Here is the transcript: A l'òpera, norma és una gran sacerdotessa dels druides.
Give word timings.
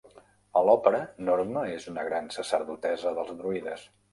A 0.61 0.63
l'òpera, 0.69 1.01
norma 1.27 1.63
és 1.75 1.87
una 1.93 2.07
gran 2.09 2.33
sacerdotessa 2.39 3.17
dels 3.21 3.35
druides. 3.45 3.87